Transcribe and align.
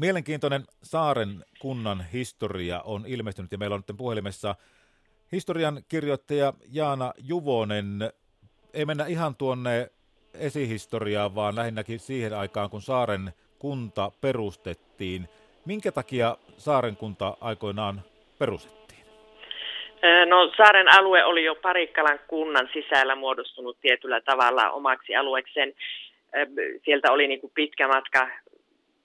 Mielenkiintoinen 0.00 0.62
Saaren 0.82 1.44
kunnan 1.60 2.04
historia 2.12 2.80
on 2.84 3.04
ilmestynyt 3.06 3.52
ja 3.52 3.58
meillä 3.58 3.74
on 3.74 3.82
nyt 3.88 3.96
puhelimessa 3.96 4.54
historian 5.32 5.82
kirjoittaja 5.88 6.52
Jaana 6.72 7.12
Juvonen. 7.18 7.86
Ei 8.72 8.84
mennä 8.84 9.06
ihan 9.06 9.36
tuonne 9.36 9.90
esihistoriaan, 10.34 11.34
vaan 11.34 11.56
lähinnäkin 11.56 11.98
siihen 11.98 12.32
aikaan, 12.38 12.70
kun 12.70 12.82
Saaren 12.82 13.32
kunta 13.58 14.10
perustettiin. 14.20 15.28
Minkä 15.66 15.92
takia 15.92 16.36
Saaren 16.56 16.96
kunta 16.96 17.36
aikoinaan 17.40 18.02
perustettiin? 18.38 19.06
No 20.28 20.52
Saaren 20.56 20.98
alue 20.98 21.24
oli 21.24 21.44
jo 21.44 21.54
Parikkalan 21.54 22.18
kunnan 22.28 22.68
sisällä 22.72 23.14
muodostunut 23.14 23.78
tietyllä 23.80 24.20
tavalla 24.20 24.70
omaksi 24.70 25.16
alueekseen. 25.16 25.74
Sieltä 26.84 27.12
oli 27.12 27.28
niin 27.28 27.40
kuin 27.40 27.52
pitkä 27.54 27.88
matka 27.88 28.28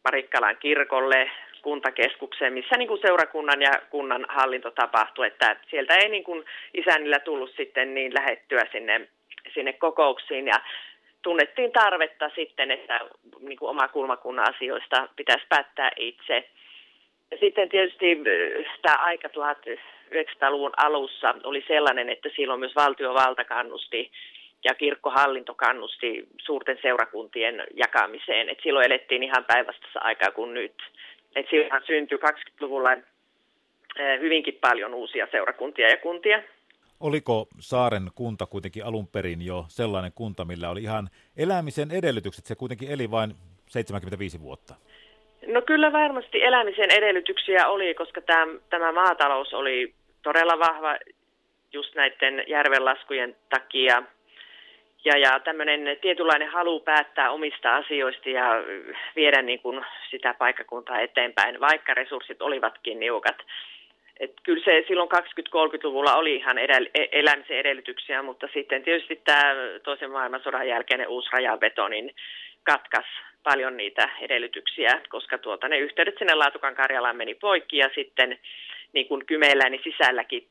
Parikkalan 0.09 0.57
kirkolle, 0.57 1.31
kuntakeskukseen, 1.61 2.53
missä 2.53 2.77
niin 2.77 2.87
kuin 2.87 3.01
seurakunnan 3.01 3.61
ja 3.61 3.71
kunnan 3.89 4.25
hallinto 4.29 4.71
tapahtui, 4.71 5.27
että 5.27 5.55
sieltä 5.69 5.95
ei 5.95 6.09
niin 6.09 6.23
kuin 6.23 6.45
isännillä 6.73 7.19
tullut 7.19 7.51
sitten 7.57 7.93
niin 7.93 8.13
lähettyä 8.13 8.65
sinne, 8.71 9.07
sinne 9.53 9.73
kokouksiin 9.73 10.47
ja 10.47 10.59
tunnettiin 11.21 11.71
tarvetta 11.71 12.31
sitten, 12.35 12.71
että 12.71 12.99
niin 13.39 13.57
kuin 13.57 13.69
oma 13.69 13.87
kulmakunnan 13.87 14.55
asioista 14.55 15.07
pitäisi 15.15 15.45
päättää 15.49 15.91
itse. 15.97 16.49
Sitten 17.39 17.69
tietysti 17.69 18.17
tämä 18.81 18.95
aika 18.95 19.27
1900-luvun 19.27 20.73
alussa 20.77 21.35
oli 21.43 21.63
sellainen, 21.67 22.09
että 22.09 22.29
silloin 22.35 22.59
myös 22.59 22.75
valtiovalta 22.75 23.43
kannusti 23.43 24.11
ja 24.63 24.75
kirkkohallinto 24.75 25.53
kannusti 25.53 26.27
suurten 26.37 26.77
seurakuntien 26.81 27.63
jakamiseen. 27.73 28.49
Et 28.49 28.57
silloin 28.63 28.85
elettiin 28.85 29.23
ihan 29.23 29.45
päinvastaisessa 29.47 29.99
aikaa 29.99 30.31
kuin 30.31 30.53
nyt. 30.53 30.75
Et 31.35 31.45
silloin 31.49 31.81
syntyi 31.87 32.17
20-luvulla 32.17 32.89
hyvinkin 34.19 34.57
paljon 34.61 34.93
uusia 34.93 35.27
seurakuntia 35.31 35.89
ja 35.89 35.97
kuntia. 35.97 36.43
Oliko 36.99 37.47
Saaren 37.59 38.09
kunta 38.15 38.45
kuitenkin 38.45 38.85
alun 38.85 39.07
perin 39.07 39.41
jo 39.41 39.65
sellainen 39.67 40.11
kunta, 40.15 40.45
millä 40.45 40.69
oli 40.69 40.81
ihan 40.81 41.09
elämisen 41.37 41.91
edellytykset? 41.91 42.45
Se 42.45 42.55
kuitenkin 42.55 42.91
eli 42.91 43.11
vain 43.11 43.33
75 43.67 44.41
vuotta. 44.41 44.75
No 45.47 45.61
kyllä 45.61 45.91
varmasti 45.91 46.43
elämisen 46.43 46.91
edellytyksiä 46.91 47.67
oli, 47.67 47.93
koska 47.93 48.21
tämä, 48.21 48.53
tämä 48.69 48.91
maatalous 48.91 49.53
oli 49.53 49.93
todella 50.23 50.59
vahva 50.59 50.97
just 51.73 51.95
näiden 51.95 52.43
järvenlaskujen 52.47 53.35
takia– 53.49 54.03
ja, 55.05 55.17
ja 55.17 55.39
tämmöinen 55.39 55.97
tietynlainen 56.01 56.49
halu 56.49 56.79
päättää 56.79 57.31
omista 57.31 57.75
asioista 57.75 58.29
ja 58.29 58.63
viedä 59.15 59.41
niin 59.41 59.59
kuin 59.59 59.85
sitä 60.09 60.33
paikkakuntaa 60.33 60.99
eteenpäin, 60.99 61.59
vaikka 61.59 61.93
resurssit 61.93 62.41
olivatkin 62.41 62.99
niukat. 62.99 63.37
Et 64.19 64.33
kyllä 64.43 64.63
se 64.63 64.83
silloin 64.87 65.09
20-30-luvulla 65.15 66.15
oli 66.15 66.35
ihan 66.35 66.57
edell- 66.57 66.89
e-, 66.95 67.19
elämisen 67.19 67.57
edellytyksiä, 67.57 68.21
mutta 68.21 68.47
sitten 68.53 68.83
tietysti 68.83 69.21
tämä 69.25 69.53
toisen 69.83 70.11
maailmansodan 70.11 70.67
jälkeinen 70.67 71.07
uusi 71.07 71.29
rajanveto 71.31 71.87
niin 71.87 72.15
katkas 72.63 73.05
paljon 73.43 73.77
niitä 73.77 74.09
edellytyksiä, 74.21 75.01
koska 75.09 75.37
tuota, 75.37 75.67
ne 75.67 75.77
yhteydet 75.77 76.15
sinne 76.17 76.35
Laatukan 76.35 76.75
Karjalaan 76.75 77.15
meni 77.15 77.35
poikki 77.35 77.77
ja 77.77 77.89
sitten 77.95 78.39
niin 78.93 79.07
kuin 79.07 79.25
Kymeellä 79.25 79.69
niin 79.69 79.81
sisälläkin 79.83 80.47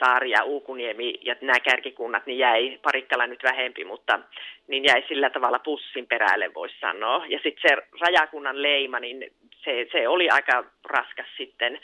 Saari 0.00 0.30
ja 0.30 0.44
Uukuniemi 0.44 1.14
ja 1.22 1.36
nämä 1.40 1.60
kärkikunnat, 1.60 2.26
niin 2.26 2.38
jäi 2.38 2.78
Parikkala 2.82 3.26
nyt 3.26 3.42
vähempi, 3.42 3.84
mutta 3.84 4.20
niin 4.68 4.84
jäi 4.84 5.04
sillä 5.08 5.30
tavalla 5.30 5.58
pussin 5.58 6.06
perälle, 6.06 6.54
voisi 6.54 6.74
sanoa. 6.80 7.24
Ja 7.28 7.40
sitten 7.42 7.70
se 7.70 7.76
rajakunnan 8.00 8.62
leima, 8.62 9.00
niin 9.00 9.32
se, 9.64 9.86
se 9.92 10.08
oli 10.08 10.28
aika 10.30 10.64
raskas 10.84 11.26
sitten. 11.36 11.80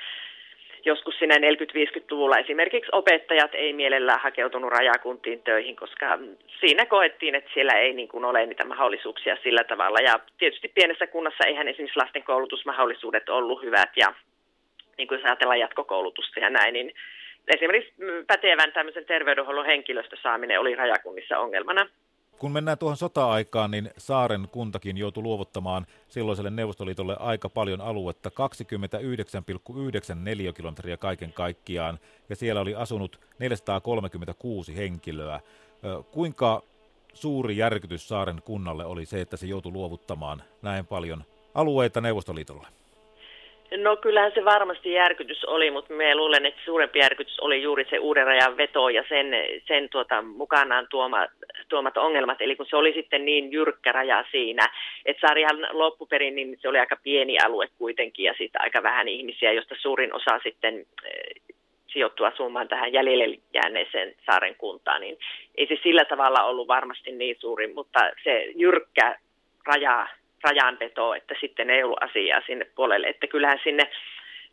Joskus 0.85 1.19
sinne 1.19 1.35
40-50-luvulla 1.35 2.39
esimerkiksi 2.39 2.91
opettajat 2.93 3.55
ei 3.55 3.73
mielellään 3.73 4.21
hakeutunut 4.21 4.71
rajakuntiin 4.71 5.43
töihin, 5.43 5.77
koska 5.77 6.19
siinä 6.61 6.87
koettiin, 6.87 7.35
että 7.35 7.51
siellä 7.55 7.73
ei 7.73 7.93
niin 7.93 8.09
kuin 8.09 8.25
ole 8.25 8.47
niitä 8.47 8.65
mahdollisuuksia 8.65 9.37
sillä 9.43 9.65
tavalla. 9.65 9.99
Ja 9.99 10.21
tietysti 10.39 10.69
pienessä 10.69 11.07
kunnassa 11.07 11.47
eihän 11.47 11.69
esimerkiksi 11.69 11.99
lasten 11.99 12.23
koulutusmahdollisuudet 12.23 13.29
ollut 13.29 13.63
hyvät 13.63 13.91
ja 13.97 14.15
niin 14.99 15.09
kuin 15.09 15.19
jos 15.19 15.25
ajatellaan 15.25 15.61
jatkokoulutusta 15.61 16.41
ja 16.41 16.51
näin, 16.51 16.73
niin 16.73 16.95
esimerkiksi 17.55 17.95
pätevän 18.27 18.73
tämmöisen 18.73 19.05
terveydenhuollon 19.05 19.67
henkilöstösaaminen 19.67 20.61
oli 20.61 20.75
rajakunnissa 20.75 21.39
ongelmana. 21.39 21.89
Kun 22.39 22.53
mennään 22.53 22.79
tuohon 22.79 22.97
sota-aikaan, 22.97 23.71
niin 23.71 23.91
Saaren 23.97 24.49
kuntakin 24.53 24.97
joutui 24.97 25.23
luovuttamaan 25.23 25.87
silloiselle 26.09 26.51
Neuvostoliitolle 26.51 27.17
aika 27.21 27.49
paljon 27.49 27.81
aluetta, 27.81 28.31
29,9 28.31 28.35
neliökilometriä 30.15 30.97
kaiken 30.97 31.33
kaikkiaan, 31.33 31.99
ja 32.29 32.37
siellä 32.37 32.61
oli 32.61 32.75
asunut 32.75 33.21
436 33.39 34.77
henkilöä. 34.77 35.41
Kuinka 36.11 36.63
suuri 37.15 37.57
järkytys 37.57 38.09
Saaren 38.09 38.43
kunnalle 38.45 38.85
oli 38.85 39.07
se, 39.07 39.21
että 39.21 39.37
se 39.37 39.47
joutui 39.47 39.73
luovuttamaan 39.73 40.43
näin 40.63 40.87
paljon 40.87 41.25
alueita 41.55 42.01
Neuvostoliitolle? 42.01 42.67
No 43.77 43.97
kyllähän 43.97 44.33
se 44.35 44.45
varmasti 44.45 44.93
järkytys 44.93 45.45
oli, 45.45 45.71
mutta 45.71 45.95
me 45.95 46.15
luulen, 46.15 46.47
että 46.47 46.61
suurempi 46.65 46.99
järkytys 46.99 47.41
oli 47.41 47.63
juuri 47.63 47.87
se 47.91 47.99
uuden 47.99 48.27
rajan 48.27 48.57
veto 48.57 48.89
ja 48.89 49.05
sen, 49.09 49.27
sen 49.69 49.89
tuota, 49.89 50.23
mukanaan 50.23 50.87
tuoma, 50.91 51.27
tuomat 51.69 51.97
ongelmat. 51.97 52.41
Eli 52.41 52.57
kun 52.57 52.67
se 52.67 52.77
oli 52.77 52.93
sitten 52.93 53.25
niin 53.25 53.53
jyrkkä 53.53 53.93
raja 53.93 54.25
siinä, 54.31 54.63
että 55.05 55.27
Saarihan 55.27 55.69
loppuperin 55.71 56.35
niin 56.35 56.59
se 56.61 56.69
oli 56.69 56.79
aika 56.79 56.97
pieni 57.03 57.39
alue 57.39 57.69
kuitenkin 57.79 58.25
ja 58.25 58.35
sitten 58.39 58.63
aika 58.63 58.83
vähän 58.83 59.09
ihmisiä, 59.09 59.53
josta 59.53 59.75
suurin 59.79 60.15
osa 60.15 60.41
sitten 60.43 60.87
eh, 61.05 61.57
sijoittua 61.87 62.29
asumaan 62.29 62.69
tähän 62.69 62.93
jäljelle 62.93 63.39
jääneeseen 63.55 64.15
saaren 64.27 64.55
kuntaan, 64.55 65.01
niin 65.01 65.19
ei 65.55 65.67
se 65.67 65.79
sillä 65.83 66.05
tavalla 66.05 66.45
ollut 66.45 66.69
varmasti 66.69 67.13
niin 67.13 67.37
suuri, 67.39 67.67
mutta 67.75 68.01
se 68.25 68.53
jyrkkä 68.57 69.19
raja 69.67 70.07
rajanveto, 70.47 71.15
että 71.15 71.35
sitten 71.41 71.71
ei 71.71 71.83
ollut 71.83 72.03
asiaa 72.03 72.41
sinne 72.47 72.67
puolelle. 72.75 73.09
Että 73.09 73.27
kyllähän 73.27 73.61
sinne 73.65 73.91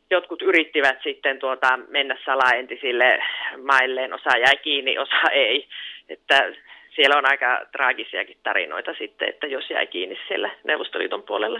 jotkut 0.09 0.41
yrittivät 0.41 0.97
sitten 1.03 1.39
tuota 1.39 1.77
mennä 1.77 2.17
salaentisille 2.25 3.19
mailleen, 3.63 4.13
osa 4.13 4.37
jäi 4.37 4.57
kiinni, 4.63 4.97
osa 4.97 5.29
ei. 5.31 5.67
Että 6.09 6.53
siellä 6.95 7.17
on 7.17 7.25
aika 7.25 7.65
traagisiakin 7.71 8.37
tarinoita 8.43 8.93
sitten, 8.97 9.29
että 9.29 9.47
jos 9.47 9.69
jäi 9.69 9.87
kiinni 9.87 10.17
siellä 10.27 10.49
Neuvostoliiton 10.63 11.23
puolella. 11.23 11.59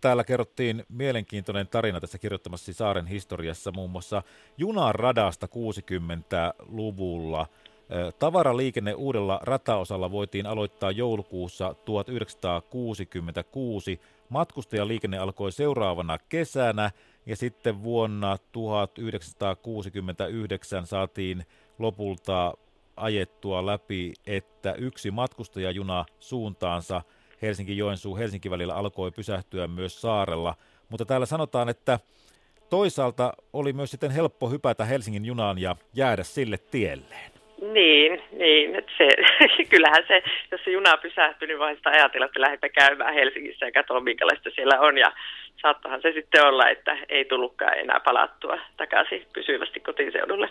Täällä 0.00 0.24
kerrottiin 0.24 0.84
mielenkiintoinen 0.88 1.68
tarina 1.68 2.00
tässä 2.00 2.18
kirjoittamassa 2.18 2.72
Saaren 2.72 3.06
historiassa 3.06 3.72
muun 3.72 3.90
muassa 3.90 4.22
junaradasta 4.58 5.46
60-luvulla– 5.46 7.46
Tavaraliikenne 8.18 8.94
uudella 8.94 9.40
rataosalla 9.42 10.10
voitiin 10.10 10.46
aloittaa 10.46 10.90
joulukuussa 10.90 11.74
1966. 11.84 14.00
Matkustajaliikenne 14.28 15.18
alkoi 15.18 15.52
seuraavana 15.52 16.18
kesänä 16.28 16.90
ja 17.26 17.36
sitten 17.36 17.82
vuonna 17.82 18.38
1969 18.52 20.86
saatiin 20.86 21.46
lopulta 21.78 22.54
ajettua 22.96 23.66
läpi, 23.66 24.12
että 24.26 24.72
yksi 24.72 25.10
matkustajajuna 25.10 26.04
suuntaansa 26.20 27.02
Helsinki-Joensuu-Helsinki 27.42 28.50
välillä 28.50 28.74
alkoi 28.74 29.10
pysähtyä 29.10 29.68
myös 29.68 30.00
saarella. 30.00 30.54
Mutta 30.88 31.04
täällä 31.04 31.26
sanotaan, 31.26 31.68
että 31.68 32.00
toisaalta 32.70 33.32
oli 33.52 33.72
myös 33.72 33.90
sitten 33.90 34.10
helppo 34.10 34.50
hypätä 34.50 34.84
Helsingin 34.84 35.24
junaan 35.24 35.58
ja 35.58 35.76
jäädä 35.94 36.24
sille 36.24 36.58
tielleen. 36.58 37.35
Niin, 37.60 38.22
niin 38.32 38.74
että 38.74 38.92
se, 38.98 39.08
kyllähän 39.70 40.04
se, 40.08 40.22
jos 40.50 40.60
se 40.64 40.70
juna 40.70 40.96
pysähtyy, 40.96 41.48
niin 41.48 41.58
vaan 41.58 41.76
sitä 41.76 41.90
ajatella, 41.90 42.26
että 42.26 42.40
lähdetään 42.40 42.72
käymään 42.72 43.14
Helsingissä 43.14 43.66
ja 43.66 43.72
katsoa, 43.72 44.00
minkälaista 44.00 44.50
siellä 44.54 44.80
on. 44.80 44.98
Ja 44.98 45.12
saattahan 45.62 46.02
se 46.02 46.12
sitten 46.12 46.46
olla, 46.46 46.68
että 46.68 46.98
ei 47.08 47.24
tullutkaan 47.24 47.78
enää 47.78 48.00
palattua 48.00 48.58
takaisin 48.76 49.26
pysyvästi 49.32 49.80
kotiseudulle. 49.80 50.48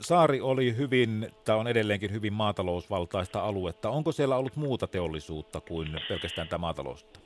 Saari 0.00 0.40
oli 0.40 0.76
hyvin, 0.76 1.26
tämä 1.44 1.58
on 1.58 1.68
edelleenkin 1.68 2.12
hyvin 2.12 2.32
maatalousvaltaista 2.32 3.40
aluetta. 3.40 3.90
Onko 3.90 4.12
siellä 4.12 4.36
ollut 4.36 4.56
muuta 4.56 4.86
teollisuutta 4.86 5.60
kuin 5.60 5.88
pelkästään 6.08 6.48
tämä 6.48 6.58
maataloutta? 6.58 7.25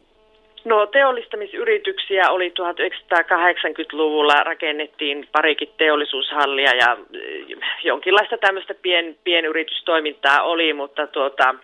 No 0.65 0.87
teollistamisyrityksiä 0.87 2.31
oli 2.31 2.49
1980-luvulla, 2.49 4.35
rakennettiin 4.45 5.29
parikin 5.33 5.69
teollisuushallia 5.77 6.71
ja 6.77 6.97
eh, 7.15 7.57
jonkinlaista 7.85 8.39
tämmöistä 8.39 8.75
pien, 8.75 9.17
pienyritystoimintaa 9.25 10.43
oli, 10.43 10.73
mutta 10.73 11.07
tuota, 11.07 11.55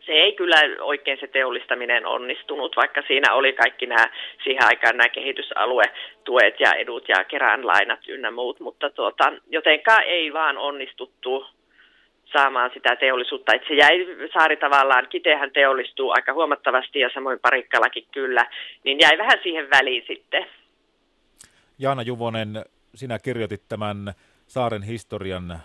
se 0.00 0.12
ei 0.12 0.32
kyllä 0.32 0.56
oikein 0.80 1.18
se 1.20 1.26
teollistaminen 1.26 2.06
onnistunut, 2.06 2.76
vaikka 2.76 3.02
siinä 3.06 3.34
oli 3.34 3.52
kaikki 3.52 3.86
nämä 3.86 4.04
siihen 4.44 4.64
aikaan 4.64 4.96
nämä 4.96 5.08
kehitysaluetuet 5.08 6.60
ja 6.60 6.72
edut 6.72 7.08
ja 7.08 7.24
kerään 7.24 7.66
lainat 7.66 8.00
ynnä 8.08 8.30
muut, 8.30 8.60
mutta 8.60 8.90
tuota, 8.90 9.32
jotenkaan 9.50 10.02
ei 10.02 10.32
vaan 10.32 10.58
onnistuttu 10.58 11.46
saamaan 12.32 12.70
sitä 12.74 12.96
teollisuutta. 12.96 13.54
Että 13.54 13.68
se 13.68 13.74
jäi 13.74 14.06
saari 14.32 14.56
tavallaan, 14.56 15.06
Kitehän 15.08 15.50
teollistuu 15.50 16.10
aika 16.10 16.32
huomattavasti 16.32 16.98
ja 16.98 17.10
samoin 17.14 17.38
Parikkalakin 17.42 18.06
kyllä, 18.12 18.46
niin 18.84 18.98
jäi 19.00 19.18
vähän 19.18 19.38
siihen 19.42 19.70
väliin 19.70 20.04
sitten. 20.06 20.46
Jaana 21.78 22.02
Juvonen, 22.02 22.64
sinä 22.94 23.18
kirjoitit 23.18 23.62
tämän 23.68 24.12
saaren 24.46 24.82
historian 24.82 25.58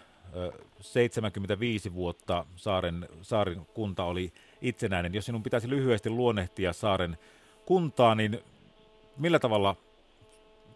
75 0.82 1.94
vuotta 1.94 2.46
saaren, 2.56 3.06
saaren 3.22 3.62
kunta 3.74 4.04
oli 4.04 4.32
itsenäinen. 4.62 5.14
Jos 5.14 5.26
sinun 5.26 5.44
pitäisi 5.44 5.70
lyhyesti 5.70 6.10
luonnehtia 6.10 6.74
saaren 6.74 7.18
kuntaa, 7.66 8.16
niin 8.16 8.40
millä 9.18 9.40
tavalla 9.40 9.76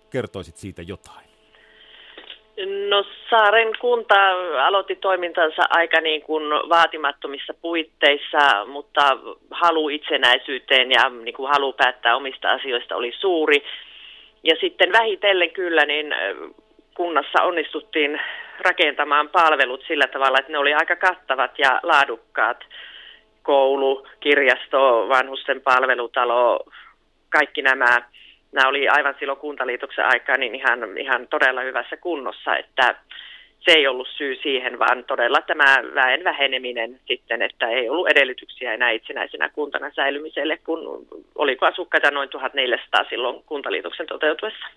kertoisit 0.10 0.58
siitä 0.58 0.82
jotain? 0.82 1.27
No 2.66 3.06
Saaren 3.30 3.72
kunta 3.80 4.16
aloitti 4.66 4.96
toimintansa 4.96 5.62
aika 5.70 6.02
niin 6.02 6.22
kuin 6.22 6.44
vaatimattomissa 6.70 7.54
puitteissa, 7.62 8.66
mutta 8.66 9.18
halu 9.52 9.90
itsenäisyyteen 9.90 10.92
ja 10.92 11.10
niin 11.10 11.34
kuin 11.34 11.50
halu 11.50 11.74
päättää 11.74 12.16
omista 12.16 12.52
asioista 12.52 12.96
oli 12.96 13.12
suuri. 13.20 13.64
Ja 14.44 14.56
sitten 14.62 14.92
vähitellen 14.92 15.52
kyllä 15.52 15.86
niin 15.86 16.16
kunnassa 16.96 17.44
onnistuttiin 17.44 18.22
rakentamaan 18.60 19.30
palvelut 19.30 19.84
sillä 19.88 20.08
tavalla, 20.08 20.38
että 20.40 20.52
ne 20.52 20.58
oli 20.58 20.74
aika 20.74 20.96
kattavat 20.96 21.60
ja 21.60 21.80
laadukkaat. 21.84 22.64
Koulu, 23.44 24.08
kirjasto, 24.20 25.10
vanhusten 25.10 25.62
palvelutalo, 25.62 26.60
kaikki 27.30 27.62
nämä 27.62 28.02
nämä 28.58 28.70
oli 28.70 28.90
aivan 28.90 29.16
silloin 29.20 29.40
kuntaliitoksen 29.40 30.06
aikaa 30.06 30.38
niin 30.38 30.56
ihan, 30.56 30.98
ihan 30.98 31.28
todella 31.28 31.62
hyvässä 31.62 31.98
kunnossa, 31.98 32.58
että 32.58 32.96
se 33.60 33.72
ei 33.72 33.88
ollut 33.88 34.08
syy 34.08 34.36
siihen, 34.36 34.80
vaan 34.80 35.04
todella 35.04 35.42
tämä 35.42 35.78
väen 35.96 36.24
väheneminen 36.24 37.00
sitten, 37.08 37.42
että 37.42 37.68
ei 37.68 37.90
ollut 37.90 38.08
edellytyksiä 38.08 38.74
enää 38.74 38.90
itsenäisenä 38.90 39.50
kuntana 39.50 39.92
säilymiselle, 39.96 40.58
kun 40.58 41.08
oliko 41.36 41.66
asukkaita 41.66 42.12
noin 42.12 42.30
1400 42.30 43.04
silloin 43.10 43.44
kuntaliitoksen 43.46 44.08
toteutuessa. 44.08 44.68